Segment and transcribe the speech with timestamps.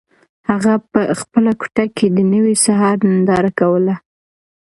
[0.49, 3.95] هغه په خپله کوټه کې د نوي سهار ننداره کوله.